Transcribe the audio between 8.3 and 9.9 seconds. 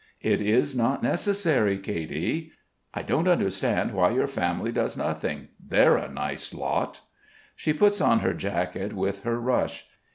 jacket with her rush.